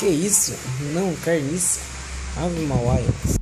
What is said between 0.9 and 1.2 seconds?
Não,